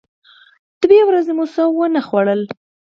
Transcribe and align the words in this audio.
دوې 0.81 0.99
ورځې 1.05 1.31
مو 1.37 1.45
څه 1.53 1.63
و 1.65 1.79
نه 1.95 2.01
خوړل. 2.07 2.41